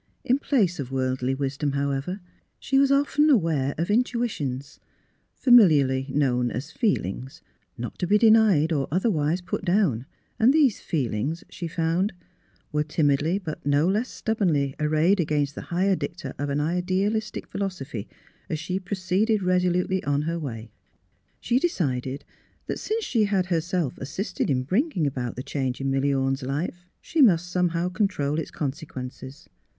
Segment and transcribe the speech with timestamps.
[0.23, 2.21] In place of worldly wisdom, however,
[2.57, 4.79] she was often aware of intuitions—
[5.43, 7.43] familiarly known as" feelings,"
[7.77, 10.07] not to be denied or otherwise put down;
[10.39, 12.13] and these *' feelings" (she found)
[12.71, 18.07] were timidly, but no less stubbornly arrayed against the higher dicta of an idealistic philosophy,
[18.49, 20.71] as she proceeded reso lutely on her way.
[21.39, 22.25] She decided
[22.65, 26.89] that since she had herself assisted in bringing about the change in Milly Orne's life,
[27.01, 29.47] she must, somehow, control its consequences.